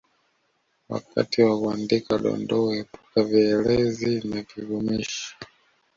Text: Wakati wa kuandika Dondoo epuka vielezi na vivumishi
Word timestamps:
Wakati 0.91 1.37
wa 1.41 1.59
kuandika 1.59 2.17
Dondoo 2.17 2.73
epuka 2.79 3.23
vielezi 3.23 4.21
na 4.29 4.41
vivumishi 4.41 5.35